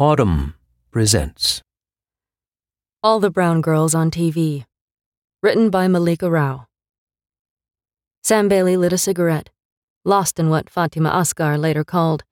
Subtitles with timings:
[0.00, 0.54] Audm
[0.92, 1.60] presents
[3.02, 4.64] All the Brown Girls on TV.
[5.42, 6.68] Written by Mallika Rao.
[8.22, 9.50] Sam Bailey lit a cigarette,
[10.04, 12.22] lost in what Fatimah Asghar later called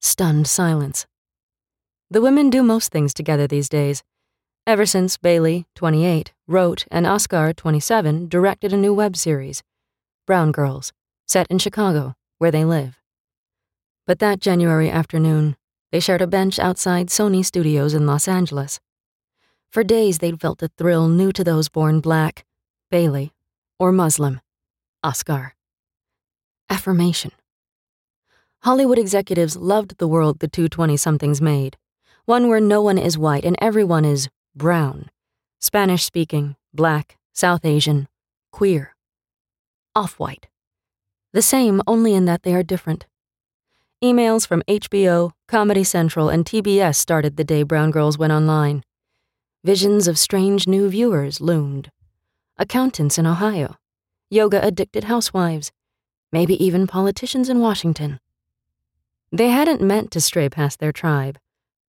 [0.00, 1.04] stunned silence.
[2.10, 4.02] The women do most things together these days.
[4.66, 9.62] Ever since Bailey, 28, wrote and Asghar, 27, directed a new web series,
[10.26, 10.94] Brown Girls,
[11.28, 13.02] set in Chicago, where they live.
[14.06, 15.56] But that January afternoon,
[15.92, 18.80] they shared a bench outside Sony Studios in Los Angeles.
[19.70, 22.44] For days, they'd felt a thrill new to those born black,
[22.90, 23.32] Bailey,
[23.78, 24.40] or Muslim,
[25.04, 25.52] Asghar.
[26.70, 27.30] Affirmation.
[28.62, 31.76] Hollywood executives loved the world the 220 somethings made,
[32.24, 35.10] one where no one is white and everyone is brown,
[35.60, 38.08] Spanish speaking, black, South Asian,
[38.50, 38.94] queer,
[39.94, 40.48] off white.
[41.32, 43.06] The same only in that they are different.
[44.02, 48.82] Emails from HBO, Comedy Central, and TBS started the day Brown Girls went online.
[49.62, 51.88] Visions of strange new viewers loomed.
[52.58, 53.76] Accountants in Ohio,
[54.28, 55.70] yoga addicted housewives,
[56.32, 58.18] maybe even politicians in Washington.
[59.30, 61.38] They hadn't meant to stray past their tribe.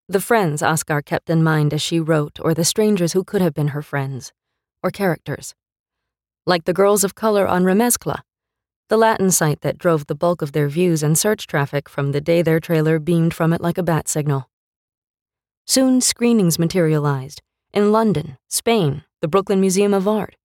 [0.08, 3.56] The friends Asghar kept in mind as she wrote, or the strangers who could have
[3.56, 4.32] been her friends,
[4.84, 5.56] or characters.
[6.46, 8.20] Like the girls of color on Remezcla,
[8.94, 12.22] the Latin site that drove the bulk of their views and search traffic from the
[12.22, 14.48] day their trailer beamed from it like a bat signal.
[15.66, 17.42] Soon, screenings materialized
[17.74, 20.36] in London, Spain, the Brooklyn Museum of Art,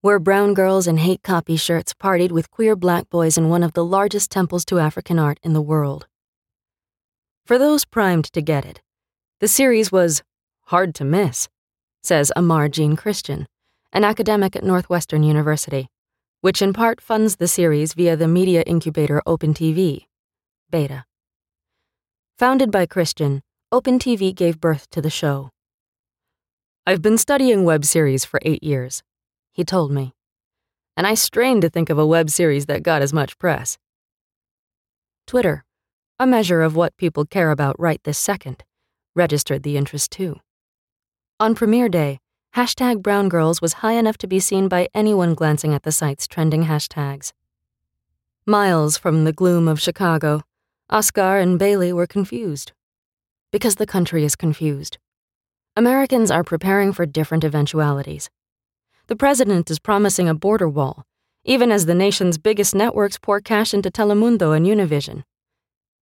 [0.00, 3.74] where brown girls in hate copy shirts partied with queer black boys in one of
[3.74, 6.06] the largest temples to African art in the world.
[7.44, 8.80] For those primed to get it,
[9.40, 10.22] the series was
[10.68, 11.50] hard to miss,
[12.02, 13.46] says Aymar Jean Christian,
[13.92, 15.90] an academic at Northwestern University,
[16.40, 20.06] which in part funds the series via the media incubator OpenTV,
[20.70, 21.04] Beta.
[22.38, 25.50] Founded by Christian, OpenTV gave birth to the show.
[26.86, 29.02] I've been studying web series for eight years,
[29.52, 30.14] he told me,
[30.96, 33.78] and I strained to think of a web series that got as much press.
[35.26, 35.64] Twitter,
[36.18, 38.64] a measure of what people care about right this second,
[39.14, 40.40] registered the interest too.
[41.38, 42.18] On premiere day,
[42.56, 46.26] hashtag Brown Girls was high enough to be seen by anyone glancing at the site's
[46.26, 47.32] trending hashtags.
[48.46, 50.42] Miles from the gloom of Chicago,
[50.90, 52.72] Asghar and Bailey were confused.
[53.52, 54.98] Because the country is confused.
[55.76, 58.28] Americans are preparing for different eventualities.
[59.06, 61.04] The president is promising a border wall,
[61.44, 65.22] even as the nation's biggest networks pour cash into Telemundo and Univision.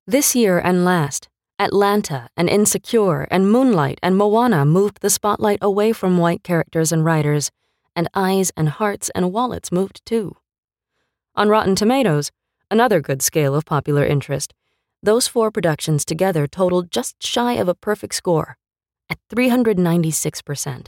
[0.06, 1.28] This year and last,
[1.60, 7.04] Atlanta and Insecure and Moonlight and Moana moved the spotlight away from white characters and
[7.04, 7.50] writers,
[7.96, 10.36] and eyes and hearts and wallets moved too.
[11.34, 12.30] On Rotten Tomatoes,
[12.70, 14.54] another good scale of popular interest,
[15.02, 18.56] those four productions together totaled just shy of a perfect score,
[19.10, 20.86] at 396%.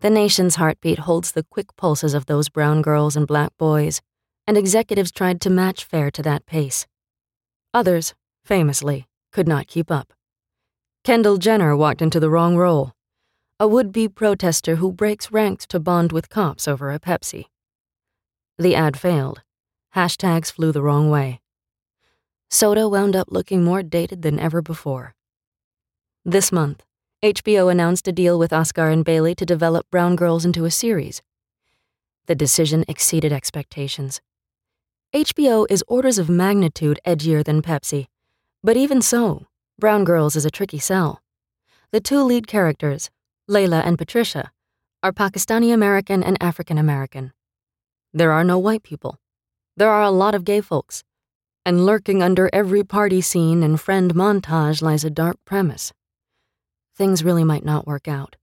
[0.00, 4.02] The nation's heartbeat holds the quick pulses of those brown girls and black boys,
[4.44, 6.86] and executives tried to match fair to that pace.
[7.72, 8.14] Others,
[8.44, 10.14] famously, could not keep up.
[11.04, 12.94] Kendall Jenner walked into the wrong role
[13.60, 17.44] a would be protester who breaks ranks to bond with cops over a Pepsi.
[18.58, 19.42] The ad failed.
[19.94, 21.40] Hashtags flew the wrong way.
[22.50, 25.14] Soda wound up looking more dated than ever before.
[26.24, 26.82] This month,
[27.22, 31.22] HBO announced a deal with Asghar and Bailey to develop Brown Girls into a series.
[32.26, 34.22] The decision exceeded expectations.
[35.14, 38.06] HBO is orders of magnitude edgier than Pepsi,
[38.62, 39.46] but even so,
[39.78, 41.22] Brown Girls is a tricky sell.
[41.92, 43.10] The two lead characters,
[43.48, 44.50] Layla and Patricia,
[45.02, 47.32] are Pakistani American and African American.
[48.12, 49.18] There are no white people.
[49.76, 51.04] There are a lot of gay folks.
[51.64, 55.92] And lurking under every party scene and friend montage lies a dark premise.
[56.96, 58.36] Things really might not work out.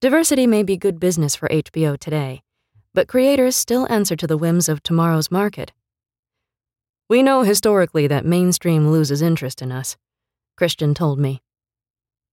[0.00, 2.42] Diversity may be good business for HBO today,
[2.94, 5.72] but creators still answer to the whims of tomorrow's market.
[7.12, 9.98] We know historically that mainstream loses interest in us,
[10.56, 11.42] Christian told me.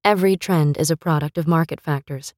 [0.05, 2.33] Every trend is a product of market factors.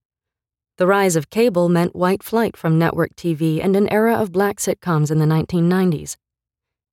[0.79, 4.57] The rise of cable meant white flight from network TV and an era of black
[4.57, 6.17] sitcoms in the 1990s.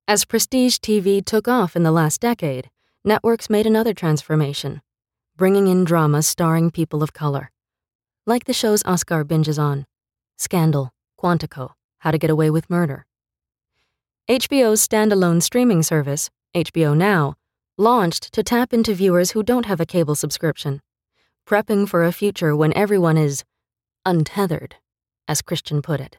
[0.06, 2.68] As prestige TV took off in the last decade,
[3.02, 4.82] networks made another transformation,
[5.34, 7.50] bringing in dramas starring people of color.
[8.26, 9.86] Like the shows Asghar binges on
[10.36, 11.70] Scandal, Quantico,
[12.00, 13.06] How to Get Away with Murder.
[14.28, 17.36] HBO's standalone streaming service, HBO Now,
[17.78, 20.82] launched to tap into viewers who don't have a cable subscription,
[21.46, 23.42] prepping for a future when everyone is
[24.04, 24.76] untethered,
[25.26, 26.18] as Christian put it.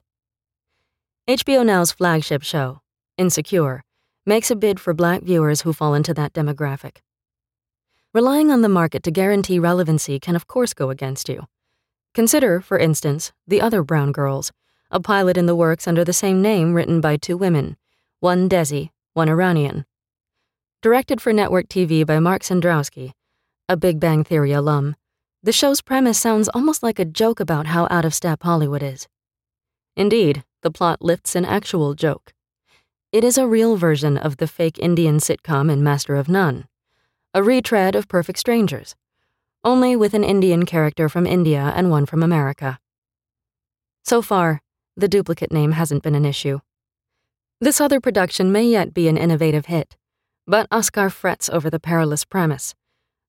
[1.27, 2.81] HBO Now's flagship show,
[3.19, 3.83] Insecure,
[4.25, 7.01] makes a bid for black viewers who fall into that demographic.
[8.11, 11.45] Relying on the market to guarantee relevancy can, of course, go against you.
[12.15, 14.51] Consider, for instance, The Other Brown Girls,
[14.89, 17.77] a pilot in the works under the same name written by two women,
[18.21, 19.86] one Desi, one Iranian.
[20.81, 23.13] Directed for network TV by Mark Cendrowski,
[23.69, 24.98] a Big Bang Theory alum,
[25.42, 29.07] the show's premise sounds almost like a joke about how out of step Hollywood is.
[29.95, 32.33] Indeed, the plot lifts an actual joke.
[33.13, 36.68] It is a real version of the fake Indian sitcom in Master of None,
[37.33, 38.98] a retread of Perfect Strangers,
[39.63, 42.80] only with an Indian character from India and one from America.
[44.04, 44.62] So far,
[44.98, 46.60] the duplicate name hasn't been an issue.
[47.61, 49.97] This other production may yet be an innovative hit,
[50.47, 52.73] but Asghar frets over the perilous premise,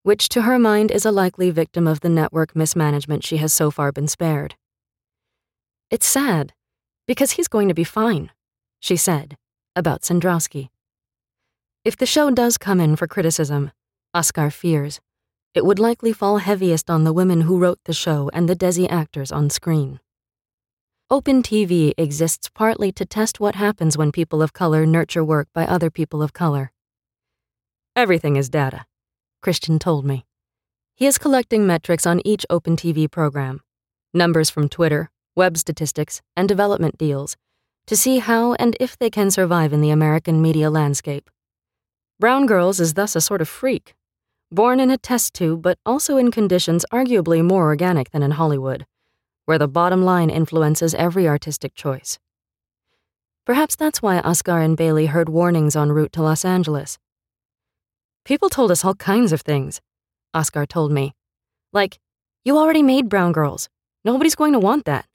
[0.05, 3.73] which to her mind is a likely victim of the network mismanagement she has so
[3.73, 4.55] far been spared.
[5.91, 6.53] It's sad,
[7.09, 8.31] because he's going to be fine,
[8.79, 9.37] she said,
[9.75, 10.69] about Cendrowski.
[11.85, 13.73] If the show does come in for criticism,
[14.15, 15.01] Asghar fears,
[15.55, 18.89] it would likely fall heaviest on the women who wrote the show and the Desi
[18.89, 19.99] actors on screen.
[21.13, 25.67] Open TV exists partly to test what happens when people of color nurture work by
[25.67, 26.71] other people of color.
[27.97, 28.87] Everything is data,
[29.43, 30.25] Christian told me.
[30.95, 33.61] He is collecting metrics on each Open TV program
[34.15, 37.37] numbers from Twitter, web statistics, and development deals
[37.89, 41.29] to see how and if they can survive in the American media landscape.
[42.21, 43.97] Brown Girls is thus a sort of freak,
[44.53, 48.87] born in a test tube but also in conditions arguably more organic than in Hollywood
[49.45, 52.19] where the bottom line influences every artistic choice.
[53.47, 56.99] Perhaps that's why Asghar and Bailey heard warnings en route to Los Angeles.
[58.25, 59.81] People told us all kinds of things,
[60.35, 61.15] Asghar told me.
[61.73, 61.99] Like,
[62.45, 63.69] you already made Brown Girls.
[64.05, 65.07] Nobody's going to want that.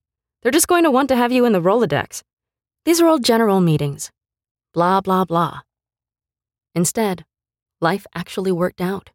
[0.42, 2.22] They're just going to want to have you in the Rolodex.
[2.84, 4.12] These are all general meetings.
[4.74, 5.62] Blah, blah, blah.
[6.76, 7.26] Instead,
[7.80, 9.12] life actually worked out.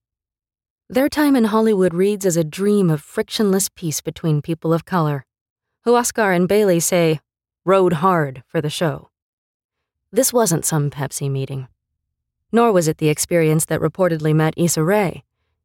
[0.92, 5.24] Their time in Hollywood reads as a dream of frictionless peace between people of color,
[5.84, 7.20] who Asghar and Bailey say
[7.64, 9.08] rode hard for the show.
[10.10, 11.68] This wasn't some Pepsi meeting.
[12.50, 15.22] Nor was it the experience that reportedly met Issa Rae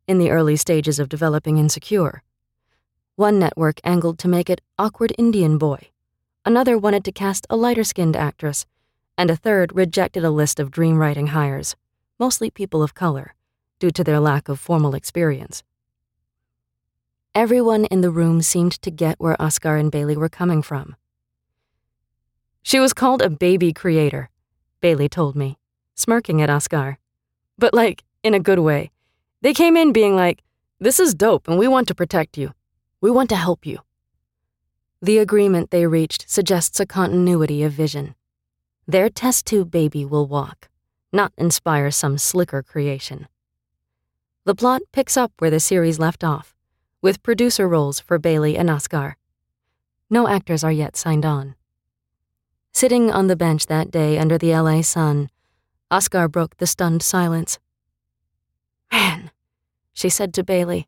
[0.07, 2.21] in the early stages of developing Insecure.
[3.15, 5.89] One network angled to make it Awkward Indian Boy,
[6.45, 8.67] another wanted to cast a lighter skinned actress,
[9.17, 11.75] and a third rejected a list of dream writing hires,
[12.19, 13.33] mostly people of color
[13.85, 15.61] due to their lack of formal experience.
[17.35, 20.95] Everyone in the room seemed to get where Asghar and Bailey were coming from.
[22.63, 24.31] She was called a baby creator,
[24.81, 25.59] Bailey told me,
[25.93, 26.97] smirking at Asghar.
[27.59, 28.89] But, like, in a good way.
[29.41, 30.41] They came in being like,
[30.79, 32.53] This is dope and we want to protect you.
[33.01, 33.77] We want to help you.
[34.99, 38.15] The agreement they reached suggests a continuity of vision.
[38.87, 40.69] Their test tube baby will walk,
[41.13, 43.27] not inspire some slicker creation.
[44.45, 46.53] The plot picks up where the series left off,
[47.01, 49.15] with producer roles for Bailey and Asghar.
[50.07, 51.55] No actors are yet signed on.
[52.71, 55.31] Sitting on the bench that day under the LA sun,
[55.89, 57.57] Asghar broke the stunned silence.
[58.91, 59.31] Man,
[59.93, 60.87] she said to Bailey,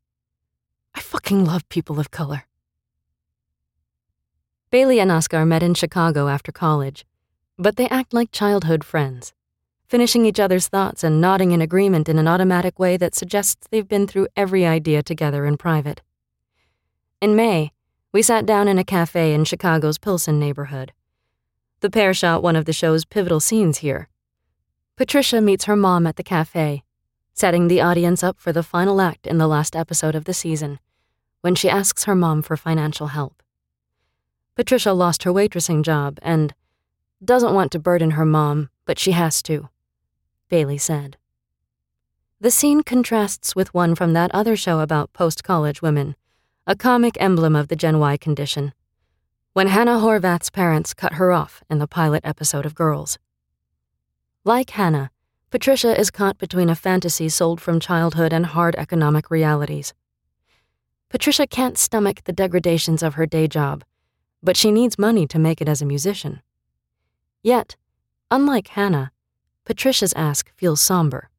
[0.93, 2.43] I fucking love people of color.
[4.69, 7.07] Bailey and Asghar met in Chicago after college,
[7.57, 9.33] but they act like childhood friends
[9.87, 13.87] finishing each other's thoughts and nodding in agreement in an automatic way that suggests they've
[13.87, 16.01] been through every idea together in private.
[17.21, 17.71] In May,
[18.11, 20.91] we sat down in a cafe in Chicago's Pilsen neighborhood.
[21.79, 24.09] The pair shot one of the show's pivotal scenes here.
[24.95, 26.83] Patricia meets her mom at the cafe,
[27.33, 30.79] setting the audience up for the final act in the last episode of the season,
[31.41, 33.43] when she asks her mom for financial help.
[34.55, 36.55] Patricia lost her waitressing job and
[37.23, 39.69] doesn't want to burden her mom, but she has to.
[40.49, 41.17] Bailey said.
[42.39, 46.15] The scene contrasts with one from that other show about post college women,
[46.65, 48.73] a comic emblem of the Gen Y condition,
[49.53, 53.17] when Hannah Horvath's parents cut her off in the pilot episode of Girls.
[54.43, 55.09] Like Hannah,
[55.49, 59.93] Patricia is caught between a fantasy sold from childhood and hard economic realities.
[61.09, 63.83] Patricia can't stomach the degradations of her day job,
[64.43, 66.41] but she needs money to make it as a musician.
[67.41, 67.77] Yet,
[68.29, 69.11] unlike Hannah,
[69.67, 71.29] Patricia's ask feels somber,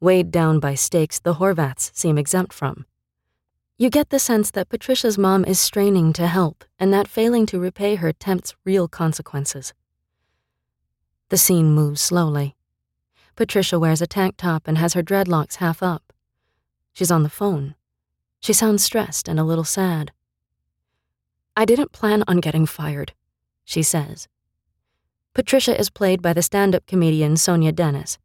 [0.00, 2.86] weighed down by stakes the Horvaths seem exempt from.
[3.76, 7.60] You get the sense that Patricia's mom is straining to help and that failing to
[7.60, 9.74] repay her tempts real consequences.
[11.28, 12.56] The scene moves slowly.
[13.36, 16.12] Patricia wears a tank top and has her dreadlocks half up.
[16.92, 17.76] She's on the phone.
[18.40, 20.10] She sounds stressed and a little sad.
[21.56, 23.12] I didn't plan on getting fired,
[23.64, 24.26] she says.
[25.34, 28.18] Patricia is played by the stand up comedian Sonia Denis,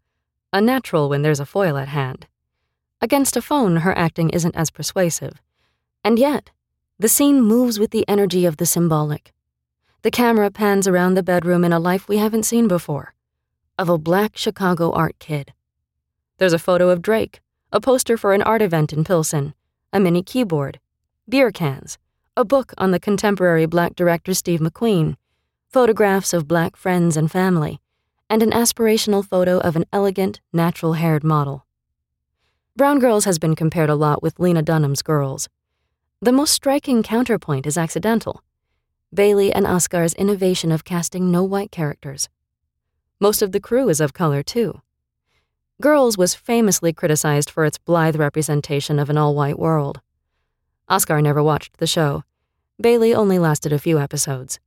[0.51, 2.27] a natural when there's a foil at hand.
[3.01, 5.41] Against a phone, her acting isn't as persuasive.
[6.03, 6.51] And yet,
[6.97, 9.33] the scene moves with the energy of the symbolic.
[10.03, 13.13] The camera pans around the bedroom in a life we haven't seen before
[13.77, 15.51] of a black Chicago art kid.
[16.37, 17.41] There's a photo of Drake,
[17.71, 19.55] a poster for an art event in Pilsen,
[19.91, 20.79] a mini keyboard,
[21.27, 21.97] beer cans,
[22.37, 25.15] a book on the contemporary black director Steve McQueen,
[25.73, 27.81] photographs of black friends and family,
[28.29, 31.65] and an aspirational photo of an elegant, natural haired model.
[32.75, 35.49] Brown Girls has been compared a lot with Lena Dunham's Girls.
[36.21, 38.43] The most striking counterpoint is accidental
[39.11, 42.29] Bailey and Asghar's innovation of casting no white characters.
[43.19, 44.81] Most of the crew is of color, too.
[45.81, 50.01] Girls was famously criticized for its blithe representation of an all white world.
[50.87, 52.23] Asghar never watched the show.
[52.79, 54.59] Bailey only lasted a few episodes.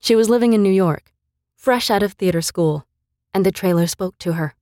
[0.00, 1.12] She was living in New York,
[1.56, 2.86] fresh out of theater school,
[3.34, 4.54] and the trailer spoke to her.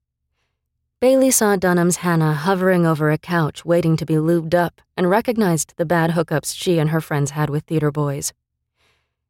[0.98, 5.74] Bailey saw Dunham's Hannah hovering over a couch waiting to be lubed up and recognized
[5.76, 8.32] the bad hookups she and her friends had with theater boys.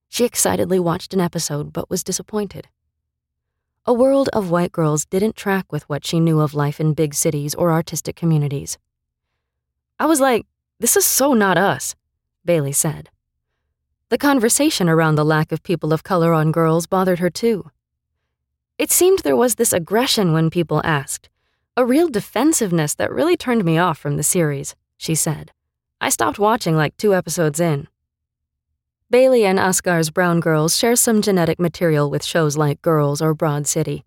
[0.09, 2.69] She excitedly watched an episode but was disappointed.
[3.85, 7.15] A world of white girls didn't track with what she knew of life in big
[7.15, 8.79] cities or artistic communities.
[9.99, 10.47] I was like,
[10.79, 11.97] this is so not us,
[12.45, 13.11] Bailey said.
[14.09, 17.73] The conversation around the lack of people of color on girls bothered her too.
[18.79, 21.29] It seemed there was this aggression when people asked,
[21.77, 25.51] a real defensiveness that really turned me off from the series, she said.
[26.01, 27.89] I stopped watching like two episodes in.
[29.11, 33.67] Bailey and Asghar's Brown Girls share some genetic material with shows like Girls or Broad
[33.67, 34.05] City.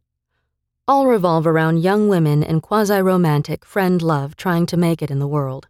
[0.87, 5.19] All revolve around young women in quasi romantic friend love trying to make it in
[5.19, 5.67] the world.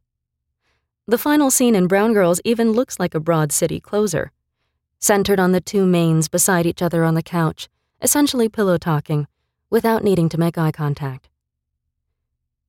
[1.09, 4.31] The final scene in Brown Girls even looks like a Broad City closer,
[4.99, 7.67] centered on the two mains beside each other on the couch,
[7.99, 9.25] essentially pillow talking,
[9.71, 11.27] without needing to make eye contact.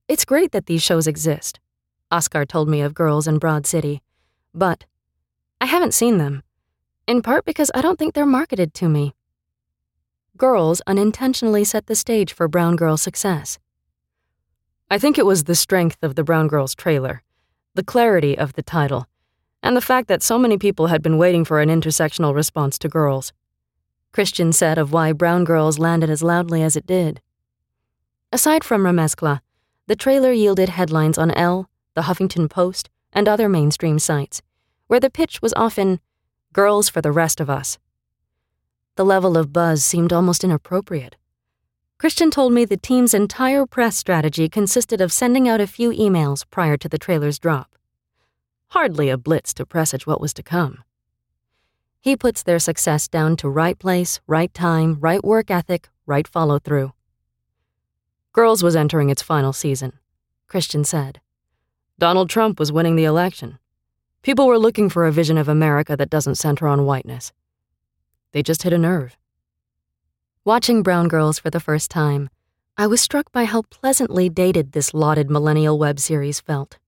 [0.07, 1.59] It's great that these shows exist,
[2.11, 4.01] Asghar told me of Girls in Broad City,
[4.55, 4.85] but
[5.61, 6.41] I haven't seen them
[7.05, 9.13] in part because I don't think they're marketed to me.
[10.35, 13.59] Girls unintentionally set the stage for Brown Girl's success.
[14.89, 17.21] I think it was the strength of the Brown Girls trailer,
[17.73, 19.07] the clarity of the title,
[19.63, 22.89] and the fact that so many people had been waiting for an intersectional response to
[22.89, 23.31] girls.
[24.11, 27.21] Christian said of why Brown Girls landed as loudly as it did.
[28.31, 29.39] Aside from Remezcla,
[29.87, 34.41] the trailer yielded headlines on Elle, the Huffington Post, and other mainstream sites,
[34.87, 35.99] where the pitch was often
[36.53, 37.77] Girls for the rest of us.
[38.97, 41.15] The level of buzz seemed almost inappropriate.
[42.01, 46.43] Christian told me the team's entire press strategy consisted of sending out a few emails
[46.49, 47.75] prior to the trailer's drop.
[48.69, 50.83] Hardly a blitz to presage what was to come.
[51.99, 56.57] He puts their success down to right place, right time, right work ethic, right follow
[56.57, 56.93] through.
[58.33, 59.99] Girls was entering its final season,
[60.47, 61.21] Christian said.
[61.99, 63.59] Donald Trump was winning the election.
[64.23, 67.31] People were looking for a vision of America that doesn't center on whiteness.
[68.31, 69.17] They just hit a nerve.
[70.43, 72.27] Watching Brown Girls for the first time,
[72.75, 76.79] I was struck by how pleasantly dated this lauded millennial web series felt.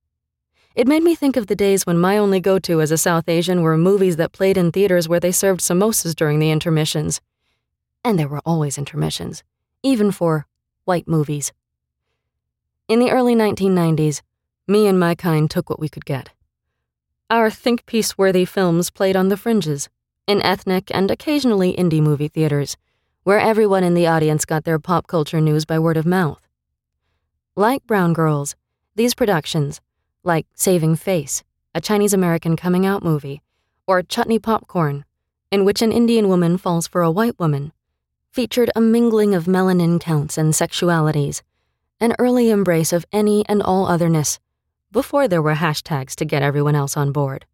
[0.73, 3.29] It made me think of the days when my only go to as a South
[3.29, 7.21] Asian were movies that played in theaters where they served samosas during the intermissions.
[8.03, 9.43] And there were always intermissions,
[9.83, 10.47] even for
[10.85, 11.53] white movies.
[12.87, 14.23] In the early 1990s,
[14.67, 16.31] me and my kind took what we could get.
[17.29, 19.89] Our think piece worthy films played on the fringes,
[20.25, 22.77] in ethnic and occasionally indie movie theaters,
[23.23, 26.41] where everyone in the audience got their pop culture news by word of mouth.
[27.55, 28.55] Like Brown Girls,
[28.95, 29.79] these productions,
[30.23, 31.41] like Saving Face,
[31.73, 33.41] a Chinese American coming out movie,
[33.87, 35.05] or Chutney Popcorn,
[35.51, 37.71] in which an Indian woman falls for a white woman,
[38.29, 41.41] featured a mingling of melanin counts and sexualities,
[42.01, 44.39] an early embrace of any and all otherness,
[44.91, 47.45] before there were hashtags to get everyone else on board.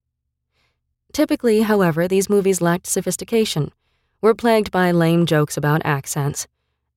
[1.14, 3.72] Typically, however, these movies lacked sophistication,
[4.22, 6.48] were plagued by lame jokes about accents,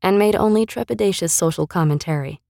[0.03, 2.41] and made only trepidatious social commentary.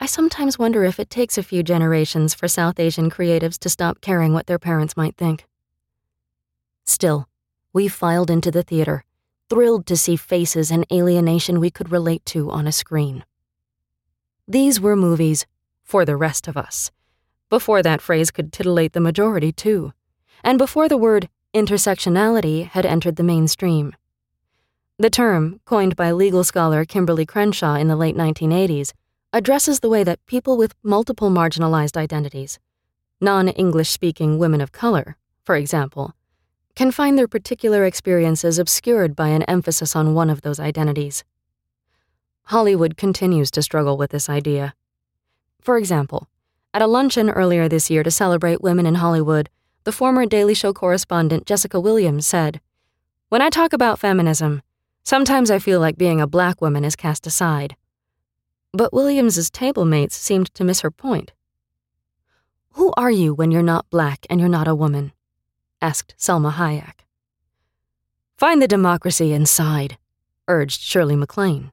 [0.00, 4.00] I sometimes wonder if it takes a few generations for South Asian creatives to stop
[4.00, 5.46] caring what their parents might think.
[6.84, 7.28] Still,
[7.72, 9.04] we filed into the theater,
[9.48, 13.24] thrilled to see faces and alienation we could relate to on a screen.
[14.46, 15.46] These were movies
[15.82, 16.90] for the rest of us
[17.48, 19.92] before that phrase could titillate the majority, too,
[20.44, 23.94] and before the word intersectionality had entered the mainstream.
[24.98, 28.92] The term, coined by legal scholar Kimberlé Crenshaw in the late 1980s,
[29.32, 32.58] addresses the way that people with multiple marginalized identities,
[33.20, 36.14] non English speaking women of color, for example,
[36.74, 41.24] can find their particular experiences obscured by an emphasis on one of those identities.
[42.44, 44.74] Hollywood continues to struggle with this idea.
[45.60, 46.28] For example,
[46.74, 49.48] At a luncheon earlier this year to celebrate women in Hollywood,
[49.88, 52.60] the former Daily Show correspondent Jessica Williams said,
[53.30, 54.60] When I talk about feminism,
[55.02, 57.74] sometimes I feel like being a black woman is cast aside.
[58.74, 61.32] But Williams's table mates seemed to miss her point.
[62.72, 65.12] Who are you when you're not black and you're not a woman?
[65.80, 67.06] asked Salma Hayek.
[68.36, 69.96] Find the democracy inside,
[70.48, 71.72] urged Shirley MacLaine.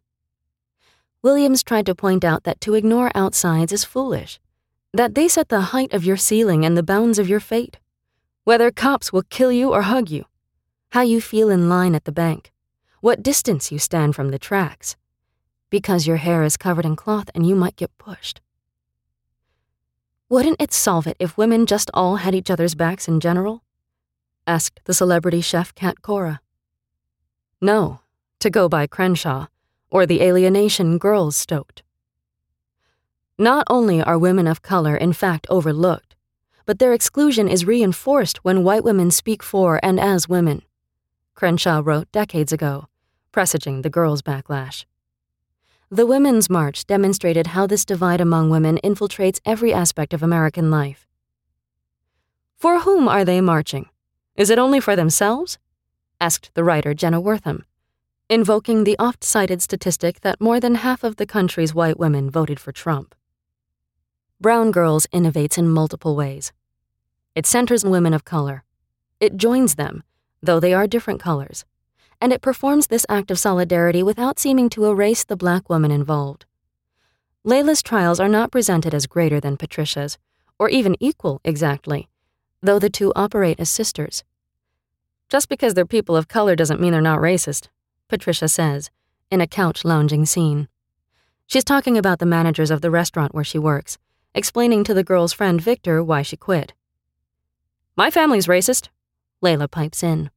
[1.22, 4.39] Williams tried to point out that to ignore outsides is foolish,
[4.93, 7.77] that they set the height of your ceiling and the bounds of your fate.
[8.45, 10.25] Whether cops will kill you or hug you,
[10.91, 12.51] how you feel in line at the bank,
[13.01, 14.95] what distance you stand from the tracks.
[15.71, 18.41] Because your hair is covered in cloth and you might get pushed.
[20.29, 23.63] Wouldn't it solve it if women just all had each other's backs in general?
[24.45, 26.39] asked the celebrity chef Cat Cora.
[27.59, 28.01] No,
[28.39, 29.47] to go by Crenshaw,
[29.89, 31.81] or the alienation girls stoked.
[33.39, 36.14] Not only are women of color in fact overlooked,
[36.65, 40.62] but their exclusion is reinforced when white women speak for and as women.
[41.36, 42.88] Crenshaw wrote decades ago,
[43.31, 44.86] presaging the girls' backlash.
[45.91, 51.07] The Women's March demonstrated how this divide among women infiltrates every aspect of American life.
[52.57, 53.89] For whom are they marching?
[54.36, 55.60] Is it only for themselves?
[56.19, 57.65] asked the writer Jenna Wortham,
[58.29, 62.60] invoking the oft cited statistic that more than half of the country's white women voted
[62.60, 63.13] for Trump.
[64.41, 66.51] Brown Girls innovates in multiple ways.
[67.35, 68.63] It centers women of color.
[69.19, 70.03] It joins them,
[70.43, 71.63] though they are different colors.
[72.19, 76.45] And it performs this act of solidarity without seeming to erase the black woman involved.
[77.45, 80.17] Layla's trials are not presented as greater than Patricia's,
[80.59, 82.09] or even equal exactly,
[82.61, 84.23] though the two operate as sisters.
[85.29, 87.69] Just because they're people of color doesn't mean they're not racist,
[88.09, 88.89] Patricia says,
[89.31, 90.67] in a couch lounging scene.
[91.47, 93.97] She's talking about the managers of the restaurant where she works,
[94.35, 96.73] explaining to the girl's friend Victor why she quit.
[97.95, 98.89] My family's racist,
[99.41, 100.29] Layla pipes in.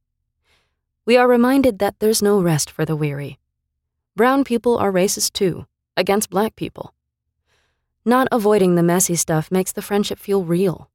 [1.05, 3.39] We are reminded that there's no rest for the weary.
[4.15, 5.65] Brown people are racist too,
[5.97, 6.93] against black people.
[8.05, 10.89] Not avoiding the messy stuff makes the friendship feel real.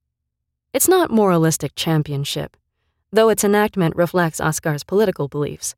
[0.73, 2.57] It's not moralistic championship,
[3.13, 5.75] though its enactment reflects Asghar's political beliefs.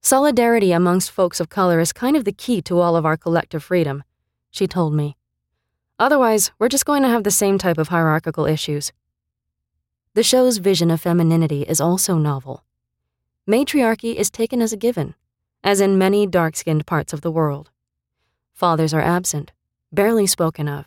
[0.00, 3.64] Solidarity amongst folks of color is kind of the key to all of our collective
[3.64, 4.04] freedom,
[4.52, 5.16] she told me.
[5.98, 8.92] Otherwise, we're just going to have the same type of hierarchical issues.
[10.14, 12.64] The show's vision of femininity is also novel.
[13.46, 15.14] Matriarchy is taken as a given,
[15.62, 17.70] as in many dark skinned parts of the world.
[18.52, 19.52] Fathers are absent,
[19.92, 20.86] barely spoken of,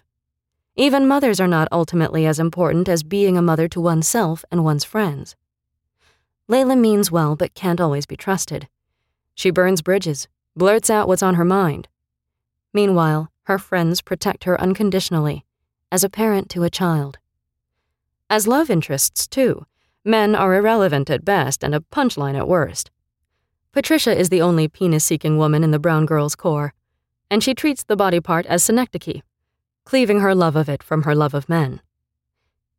[0.79, 4.83] even mothers are not ultimately as important as being a mother to oneself and one's
[4.83, 5.35] friends.
[6.47, 8.67] Layla means well but can't always be trusted.
[9.33, 11.87] She burns bridges, blurts out what's on her mind.
[12.75, 15.45] Meanwhile, her friends protect her unconditionally,
[15.91, 17.17] as a parent to a child.
[18.29, 19.65] As love interests, too,
[20.03, 22.91] men are irrelevant at best and a punchline at worst.
[23.71, 26.73] Patricia is the only penis seeking woman in the Brown Girls Corps,
[27.31, 29.21] and she treats the body part as synecdoche
[29.88, 31.79] cleaving her love of it from her love of men.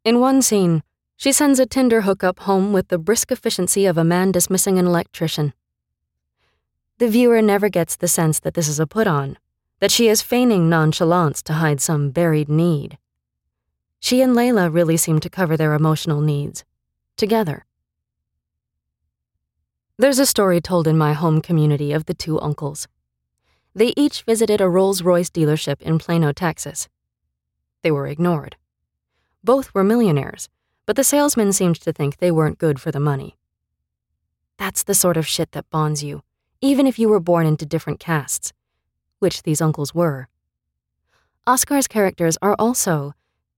[0.05, 0.83] In one scene,
[1.17, 4.85] she sends a Tinder hookup home with the brisk efficiency of a man dismissing an
[4.87, 5.55] electrician.
[6.99, 9.39] The viewer never gets the sense that this is a put on,
[9.81, 12.99] that she is feigning nonchalance to hide some buried need.
[14.01, 16.65] She and Layla really seem to cover their emotional needs,
[17.17, 17.65] together.
[19.97, 22.87] There's a story told in my home community of the two uncles.
[23.75, 26.89] They each visited a Rolls Royce dealership in Plano, Texas.
[27.83, 28.57] They were ignored.
[29.43, 30.49] Both were millionaires,
[30.87, 33.37] but the salesman seemed to think they weren't good for the money.
[34.57, 36.23] That's the sort of shit that bonds you,
[36.61, 38.53] even if you were born into different castes,
[39.19, 40.29] which these uncles were.
[41.47, 43.15] Asghar's characters are also,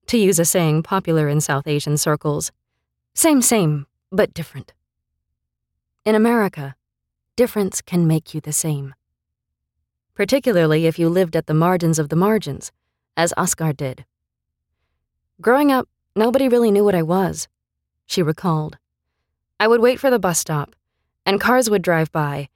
[0.07, 2.53] to use a saying popular in South Asian circles,
[3.15, 4.73] same, same, but different.
[6.05, 6.77] In America,
[7.37, 8.95] difference can make you the same.
[10.15, 12.73] Particularly if you lived at the margins of the margins,
[13.17, 14.05] as Asghar did.
[15.41, 17.49] Growing up, nobody really knew what I was,
[18.07, 18.79] she recalled.
[19.59, 20.75] I would wait for the bus stop,
[21.27, 22.49] and cars would drive by,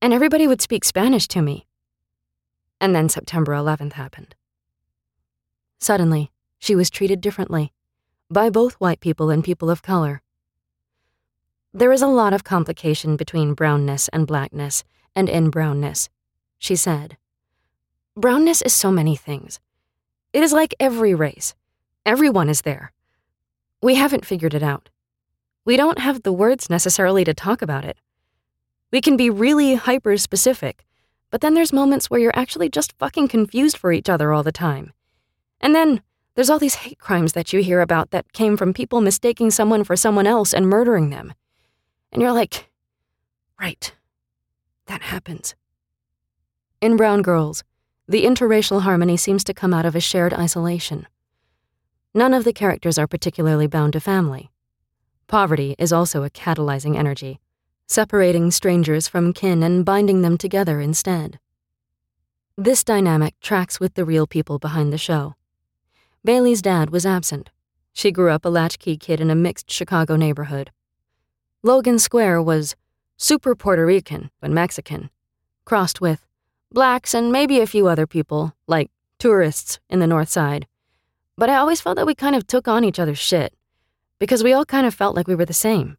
[0.00, 1.66] and everybody would speak Spanish to me.
[2.80, 4.34] And then September 11th happened.
[5.78, 7.72] Suddenly, she was treated differently
[8.30, 10.22] by both white people and people of color.
[11.72, 14.82] There is a lot of complication between brownness and blackness
[15.14, 16.08] and in brownness,
[16.58, 17.16] she said.
[18.16, 19.60] Brownness is so many things.
[20.32, 21.54] It is like every race.
[22.06, 22.92] Everyone is there.
[23.82, 24.88] We haven't figured it out.
[25.66, 27.98] We don't have the words necessarily to talk about it.
[28.90, 30.85] We can be really hyper specific,
[31.30, 34.52] but then there's moments where you're actually just fucking confused for each other all the
[34.52, 34.92] time.
[35.60, 36.02] And then
[36.36, 39.84] There's all these hate crimes that you hear about that came from people mistaking someone
[39.84, 41.32] for someone else and murdering them.
[42.12, 42.70] And you're like,
[43.58, 43.90] right,
[44.84, 45.54] that happens.
[46.82, 47.64] In Brown Girls,
[48.06, 51.06] the interracial harmony seems to come out of a shared isolation.
[52.12, 54.50] None of the characters are particularly bound to family.
[55.28, 57.40] Poverty is also a catalyzing energy,
[57.86, 61.38] separating strangers from kin and binding them together instead.
[62.56, 65.34] This dynamic tracks with the real people behind the show.
[66.24, 67.50] Bailey's dad was absent.
[67.92, 70.70] She grew up a latchkey kid in a mixed Chicago neighborhood.
[71.62, 72.74] Logan Square was
[73.16, 75.10] super Puerto Rican, but Mexican,
[75.64, 76.26] crossed with
[76.70, 80.66] blacks and maybe a few other people, like tourists in the North Side.
[81.36, 83.54] But I always felt that we kind of took on each other's shit,
[84.18, 85.96] because we all kind of felt like we were the same,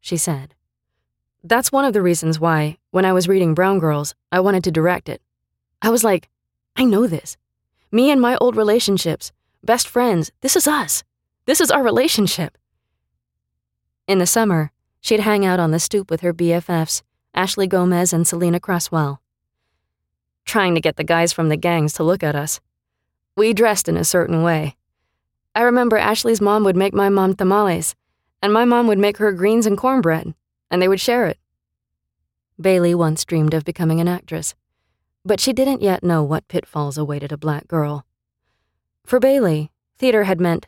[0.00, 0.54] she said.
[1.44, 4.72] That's one of the reasons why, when I was reading Brown Girls, I wanted to
[4.72, 5.22] direct it.
[5.80, 6.28] I was like,
[6.74, 7.36] I know this.
[7.92, 9.30] Me and my old relationships,
[9.62, 11.04] best friends, this is us.
[11.46, 12.58] This is our relationship.
[14.08, 17.02] In the summer, she'd hang out on the stoop with her BFFs,
[17.34, 19.22] Ashley Gomez and Selena Cresswell.
[20.44, 22.60] Trying to get the guys from the gangs to look at us.
[23.36, 24.76] We dressed in a certain way.
[25.54, 27.94] I remember Ashley's mom would make my mom tamales,
[28.42, 30.34] and my mom would make her greens and cornbread
[30.70, 31.38] and they would share it.
[32.60, 34.54] Bailey once dreamed of becoming an actress,
[35.24, 38.04] but she didn't yet know what pitfalls awaited a black girl.
[39.04, 40.66] For Bailey, theater had meant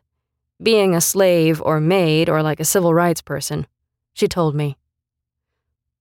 [0.63, 3.67] being a slave or maid or like a civil rights person,
[4.13, 4.77] she told me.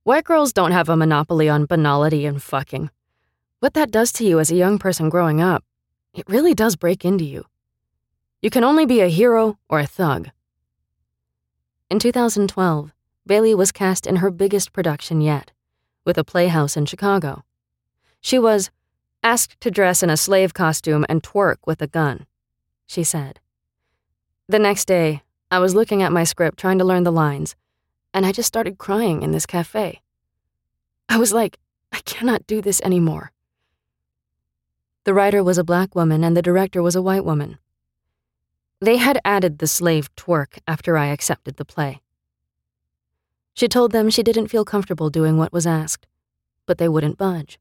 [0.04, 2.90] White girls don't have a monopoly on banality and fucking.
[3.60, 5.64] What that does to you as a young person growing up,
[6.14, 7.46] it really does break into you.
[8.42, 10.30] You can only be a hero or a thug.
[11.90, 12.94] In 2012,
[13.30, 15.52] Bailey was cast in her biggest production yet,
[16.04, 17.44] with a playhouse in Chicago.
[18.22, 18.72] She was
[19.22, 22.26] asked to dress in a slave costume and twerk with a gun,
[22.88, 23.40] she said.
[24.48, 27.56] The next day, I was looking at my script trying to learn the lines,
[28.16, 30.02] and I just started crying in this cafe.
[31.08, 31.60] I was like,
[31.92, 33.32] I cannot do this anymore.
[35.04, 37.60] The writer was a black woman and the director was a white woman.
[38.82, 42.02] They had added the slave twerk after I accepted the play.
[43.60, 46.08] She told them she didn't feel comfortable doing what was asked,
[46.66, 47.60] but they wouldn't budge.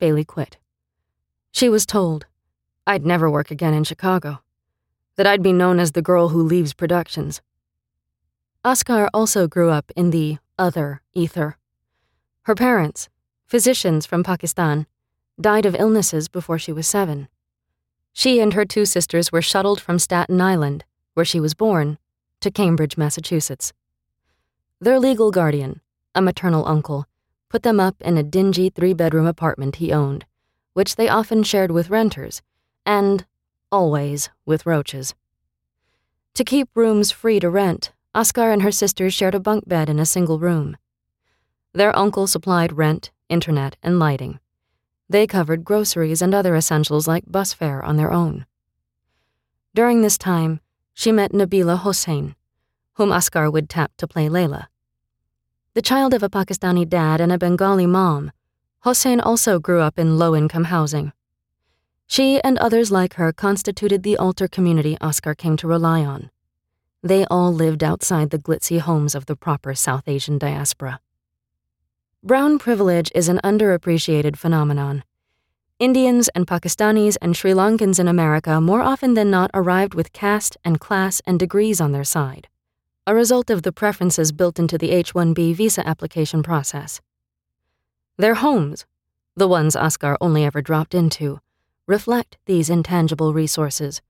[0.00, 0.58] Bailey quit.
[1.52, 2.26] She was told
[2.84, 4.42] I'd never work again in Chicago,
[5.14, 7.40] that I'd be known as the girl who leaves productions.
[8.64, 11.56] Asghar also grew up in the other ether.
[12.42, 13.08] Her parents,
[13.46, 14.88] physicians from Pakistan,
[15.40, 17.28] died of illnesses before she was seven.
[18.12, 21.96] She and her two sisters were shuttled from Staten Island, where she was born,
[22.40, 23.72] to Cambridge, Massachusetts.
[24.80, 25.80] Their legal guardian,
[26.14, 27.06] a maternal uncle,
[27.48, 30.26] put them up in a dingy three bedroom apartment he owned,
[30.72, 32.42] which they often shared with renters,
[32.84, 33.26] and,
[33.70, 35.14] always, with roaches.
[36.34, 39.98] To keep rooms free to rent, Asghar and her sisters shared a bunk bed in
[39.98, 40.76] a single room.
[41.72, 44.38] Their uncle supplied rent, internet, and lighting.
[45.08, 48.46] They covered groceries and other essentials like bus fare on their own.
[49.74, 50.60] During this time,
[50.92, 52.36] she met Nabila Hossein,
[52.94, 54.66] whom Asghar would tap to play Layla.
[55.74, 58.30] The child of a Pakistani dad and a Bengali mom,
[58.80, 61.12] Hossein also grew up in low income housing.
[62.06, 66.30] She and others like her constituted the altar community Asghar came to rely on.
[67.02, 71.00] They all lived outside the glitzy homes of the proper South Asian diaspora.
[72.22, 75.02] Brown privilege is an underappreciated phenomenon.
[75.80, 80.56] Indians and Pakistanis and Sri Lankans in America more often than not arrived with caste
[80.64, 82.48] and class and degrees on their side
[83.06, 87.02] a result of the preferences built into the H 1B visa application process.
[88.16, 88.86] Their homes,
[89.36, 91.40] the ones Asghar only ever dropped into,
[91.86, 94.00] reflect these intangible resources,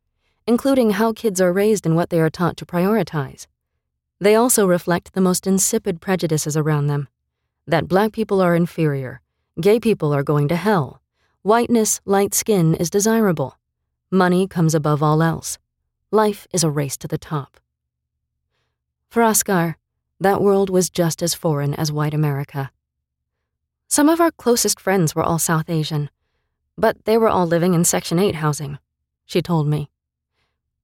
[0.47, 3.49] including how kids are raised and what they are taught to prioritize.
[4.21, 7.09] They also reflect the most insipid prejudices around them
[7.67, 9.23] that black people are inferior,
[9.61, 11.01] gay people are going to hell,
[11.43, 13.59] whiteness, light skin is desirable,
[14.11, 15.59] money comes above all else,
[16.13, 17.59] life is a race to the top.
[19.15, 19.77] For Asghar,
[20.19, 22.73] that world was just as foreign as white America.
[23.87, 26.11] Some of our closest friends were all South Asian,
[26.77, 28.77] but they were all living in Section 8 housing,
[29.25, 29.89] she told me.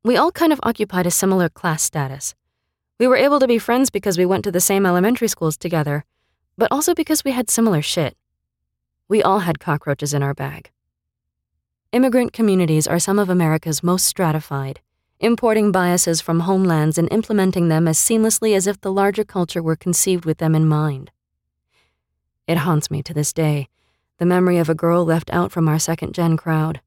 [0.05, 2.37] We all kind of occupied a similar class status.
[3.01, 6.05] We were able to be friends because we went to the same elementary schools together,
[6.57, 8.17] but also because we had similar shit.
[9.09, 10.71] We all had cockroaches in our bag.
[11.91, 14.79] Immigrant communities are some of America's most stratified,
[15.21, 19.77] importing biases from homelands and implementing them as seamlessly as if the larger culture were
[19.77, 21.11] conceived with them in mind.
[22.49, 23.69] It haunts me to this day,
[24.17, 26.81] the memory of a girl left out from our second gen crowd.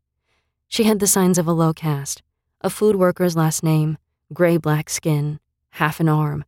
[0.68, 2.24] She had the signs of a low caste,
[2.62, 4.00] a food worker's last name,
[4.34, 5.40] gray black skin,
[5.72, 6.44] half an arm,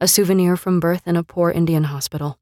[0.00, 2.40] a souvenir from birth in a poor Indian hospital.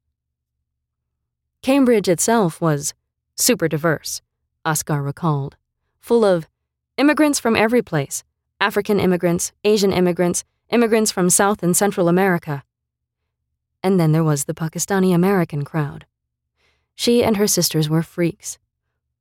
[1.61, 2.95] Cambridge itself was
[3.35, 4.23] super diverse,
[4.65, 5.57] Asghar recalled,
[5.99, 6.47] full of
[6.97, 8.23] immigrants from every place
[8.59, 12.63] African immigrants, Asian immigrants, immigrants from South and Central America.
[13.81, 16.05] And then there was the Pakistani American crowd.
[16.95, 18.59] She and her sisters were freaks,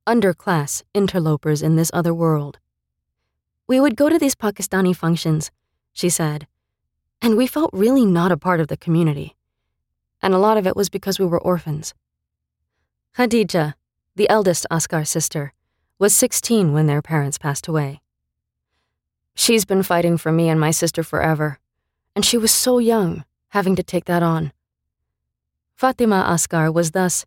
[0.07, 2.59] underclass interlopers in this other world.
[3.69, 5.53] We would go to these Pakistani functions,
[5.93, 6.49] she said,
[7.23, 9.37] and we felt really not a part of the community.
[10.21, 11.95] And a lot of it was because we were orphans.
[13.17, 13.75] Khadija,
[14.17, 15.53] the eldest Asghar sister,
[15.99, 18.01] was 16 when their parents passed away.
[19.39, 21.61] She's been fighting for me and my sister forever,
[22.17, 24.53] and she was so young, having to take that on.
[25.81, 27.25] Fatimah Asghar was thus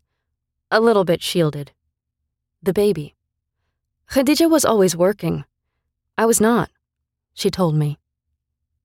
[0.70, 1.72] a little bit shielded.
[2.62, 3.14] The baby.
[4.10, 5.46] Khadija was always working.
[6.18, 6.68] I was not,
[7.32, 7.98] she told me.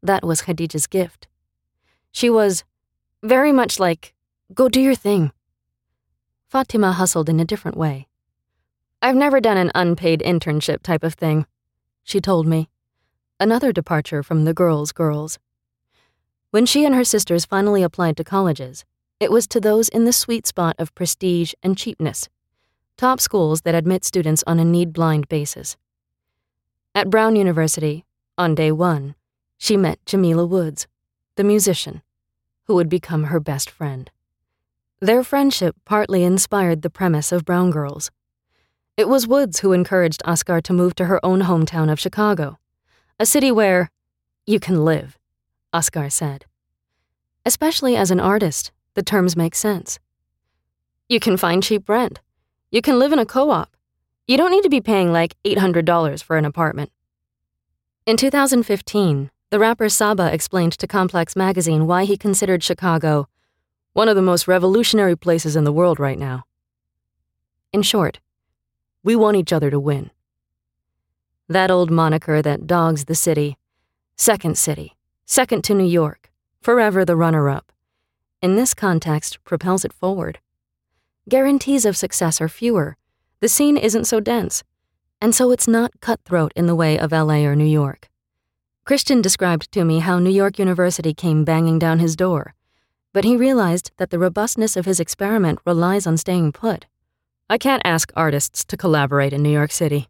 [0.02, 1.28] That was Khadija's gift.
[2.14, 2.64] She was
[3.22, 4.14] very much like,
[4.54, 5.34] go do your thing.
[6.50, 8.08] Fatimah hustled in a different way.
[9.02, 11.46] I've never done an unpaid internship type of thing,
[12.06, 12.70] she told me
[13.40, 15.38] another departure from the girls' girls.
[16.52, 18.84] When she and her sisters finally applied to colleges,
[19.20, 22.30] it was to those in the sweet spot of prestige and cheapness,
[22.98, 25.78] top schools that admit students on a need blind basis.
[26.96, 28.06] At Brown University,
[28.38, 29.16] on day one,
[29.58, 30.88] she met Jamila Woods,
[31.36, 32.02] the musician,
[32.64, 34.10] who would become her best friend.
[35.00, 38.10] Their friendship partly inspired the premise of Brown Girls.
[38.96, 42.58] It was Woods who encouraged Asghar to move to her own hometown of Chicago
[43.20, 43.90] a city where
[44.46, 45.18] you can live,
[45.74, 46.46] Asghar said.
[47.46, 49.98] Especially as an artist, the terms make sense.
[51.10, 52.20] You can find cheap rent.
[52.70, 53.76] You can live in a co op.
[54.28, 56.92] You don't need to be paying like $800 for an apartment.
[58.06, 63.28] In 2015, the rapper Saba explained to Complex magazine why he considered Chicago
[63.94, 66.44] one of the most revolutionary places in the world right now.
[67.74, 68.20] In short,
[69.02, 70.12] we want each other to win.
[71.50, 73.58] That old moniker that dogs the city.
[74.18, 76.30] Second city, second to New York,
[76.60, 77.72] forever the runner up.
[78.42, 80.40] In this context, propels it forward.
[81.30, 82.98] Guarantees of success are fewer.
[83.40, 84.64] The scene isn't so dense.
[85.22, 88.10] And so it's not cutthroat in the way of LA or New York.
[88.84, 92.56] Christian described to me how New York University came banging down his door,
[93.14, 96.86] but he realized that the robustness of his experiment relies on staying put.
[97.50, 100.10] I can't ask artists to collaborate in New York City,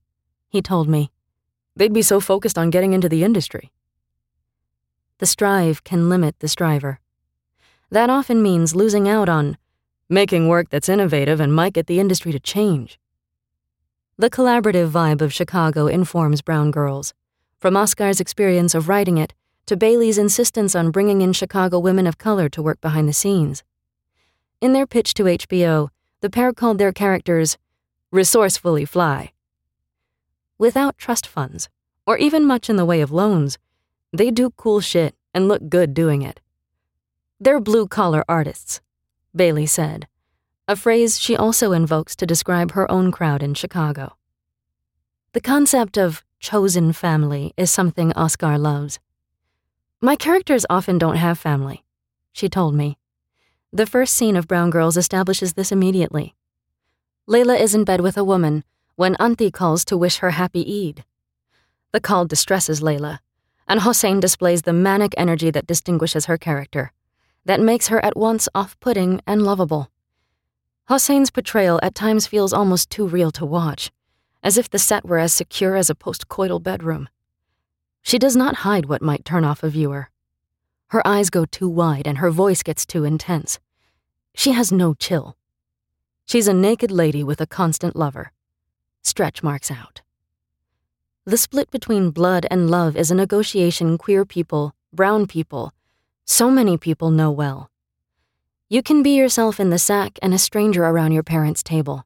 [0.49, 1.11] he told me.
[1.77, 3.71] They'd be so focused on getting into the industry.
[5.19, 6.99] The strive can limit the striver.
[7.91, 9.57] That often means losing out on
[10.09, 12.99] making work that's innovative and might get the industry to change.
[14.17, 17.13] The collaborative vibe of Chicago informs Brown Girls,
[17.59, 19.35] from Asghar's experience of writing it
[19.67, 23.63] to Bailey's insistence on bringing in Chicago women of color to work behind the scenes.
[24.61, 25.89] In their pitch to HBO,
[26.21, 27.59] the pair called their characters
[28.11, 29.31] resourcefully fly.
[30.59, 31.69] Without trust funds,
[32.05, 33.57] or even much in the way of loans,
[34.11, 36.39] they do cool shit and look good doing it.
[37.39, 38.81] They're blue collar artists,
[39.35, 40.07] Bailey said,
[40.67, 44.17] a phrase she also invokes to describe her own crowd in Chicago.
[45.33, 48.99] The concept of chosen family is something Asghar loves.
[50.01, 51.85] My characters often don't have family,
[52.33, 52.97] she told me.
[53.71, 56.35] The first scene of Brown Girls establishes this immediately.
[57.29, 58.63] Layla is in bed with a woman
[58.97, 61.05] when Auntie calls to wish her happy Eid.
[61.91, 63.19] The call distresses Layla,
[63.67, 66.91] and Hossein displays the manic energy that distinguishes her character,
[67.45, 69.91] that makes her at once off putting and lovable.
[70.89, 73.91] Hossein's portrayal at times feels almost too real to watch,
[74.41, 77.07] as if the set were as secure as a postcoital bedroom.
[78.01, 80.09] She does not hide what might turn off a viewer.
[80.87, 83.59] Her eyes go too wide and her voice gets too intense.
[84.33, 85.37] She has no chill.
[86.25, 88.31] She's a naked lady with a constant lover
[89.03, 90.01] stretch marks out.
[91.25, 95.73] The split between blood and love is a negotiation queer people, brown people,
[96.25, 97.69] so many people know well.
[98.69, 102.05] You can be yourself in the sack and a stranger around your parents' table.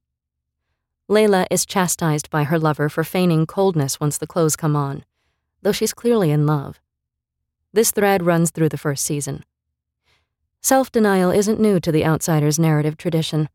[1.10, 5.04] Layla is chastised by her lover for feigning coldness once the clothes come on,
[5.62, 6.80] though she's clearly in love.
[7.74, 9.44] This thread runs through the first season.
[10.62, 13.50] Self denial isn't new to the outsider's narrative tradition.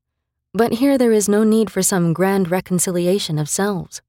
[0.53, 4.01] But here there is no need for some grand reconciliation of selves.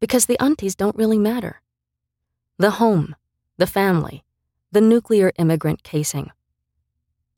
[0.00, 1.62] Because the aunties don't really matter.
[2.58, 3.14] The home,
[3.56, 4.24] the family,
[4.72, 6.30] the nuclear immigrant casing.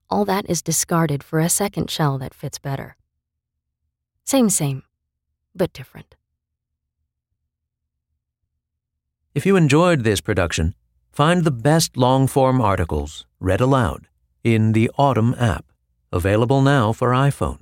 [0.08, 2.96] All that is discarded for a second shell that fits better.
[4.24, 4.82] Same, same,
[5.54, 6.16] but different.
[9.34, 10.74] If you enjoyed this production,
[11.12, 14.08] find the best long form articles read aloud
[14.42, 15.66] in the Audm app,
[16.12, 17.60] available now for iPhone.